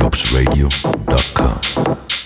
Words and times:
nopsradio.com. 0.00 2.19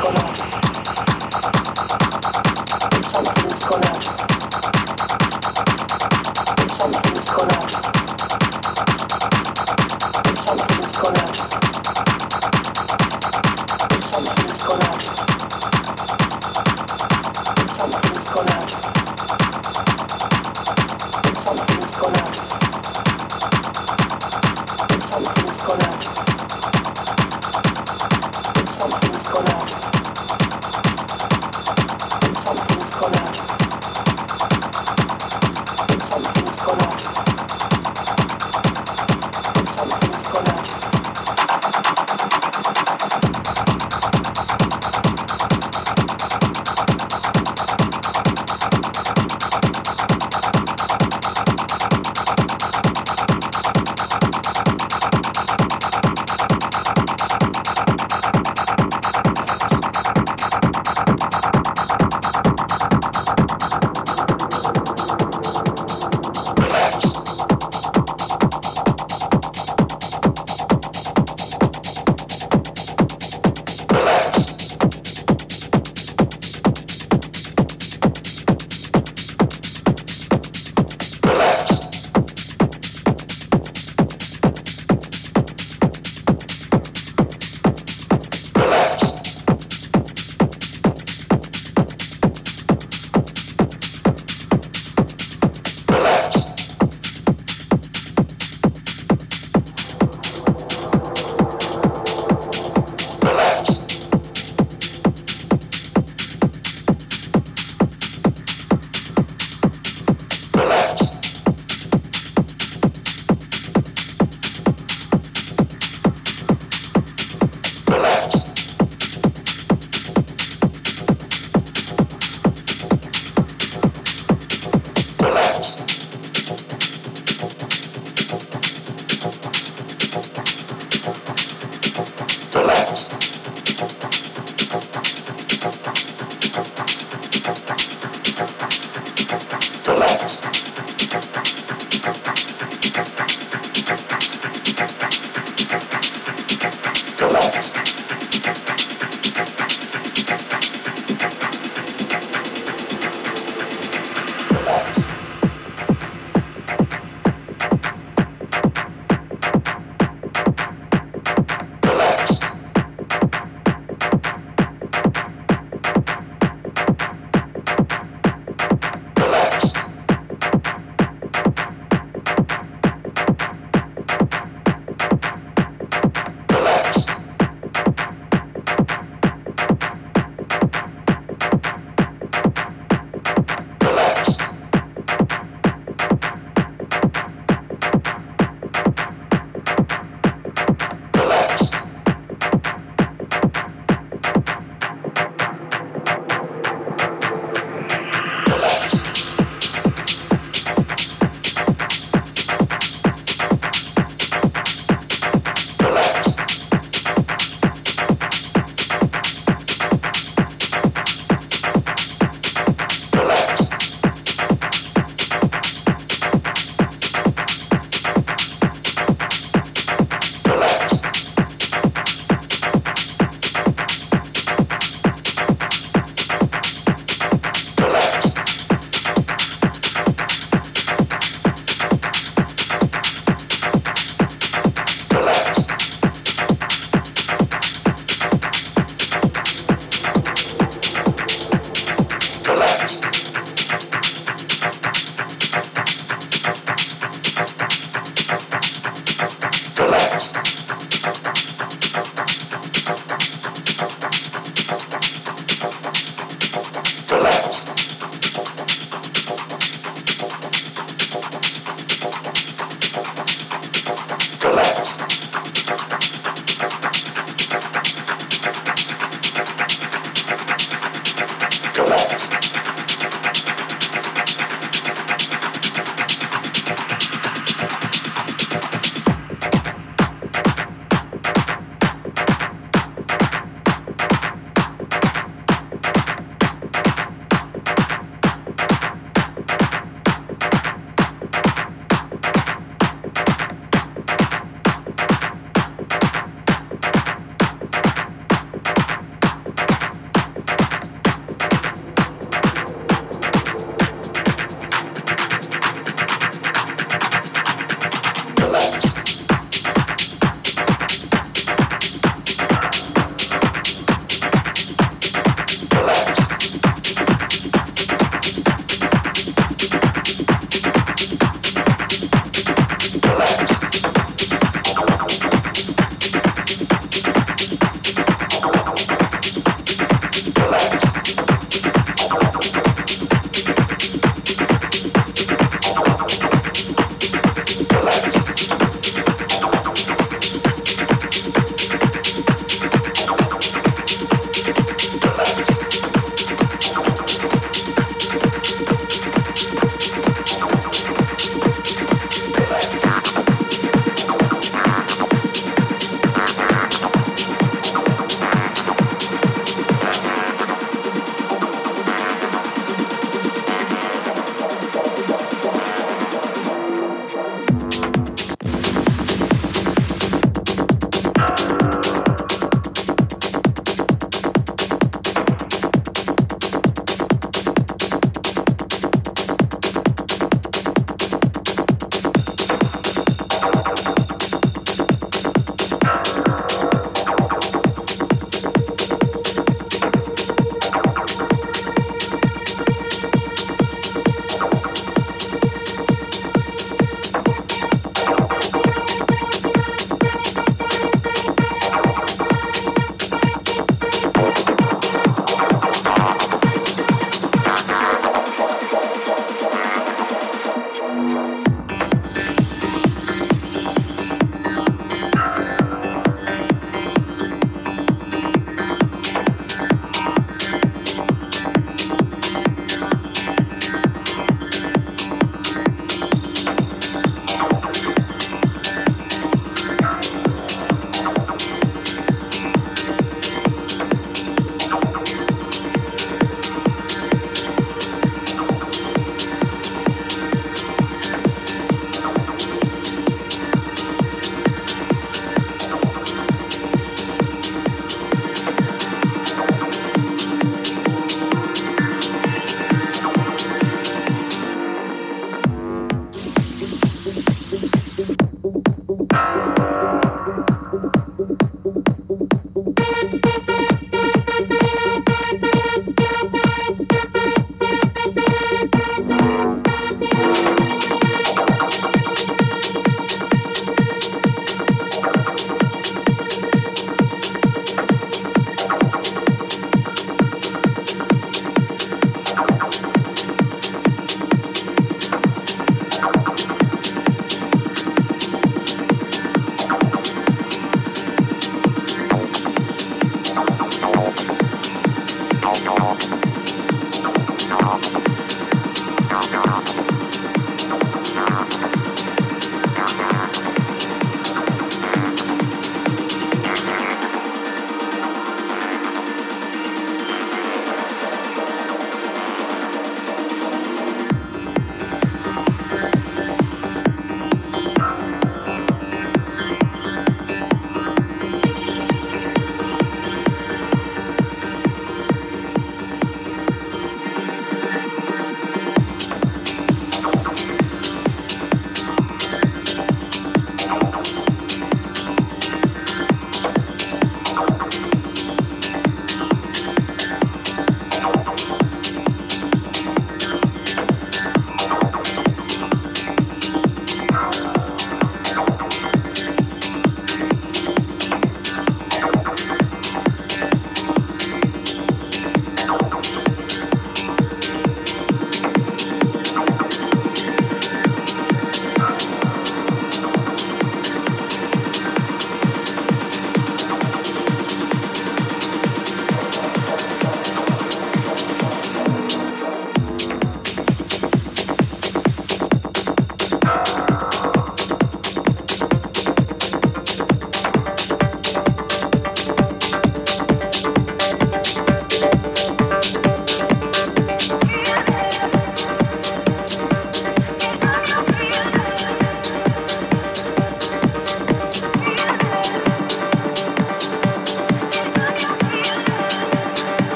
Colombia. 0.00 0.47